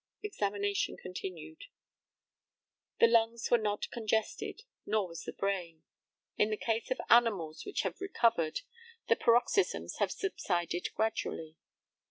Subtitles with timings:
[0.23, 1.65] Examination continued:
[2.99, 5.83] The lungs were not congested, nor was the brain.
[6.37, 8.61] In the case of animals which have recovered,
[9.09, 11.55] the paroxysms have subsided gradually.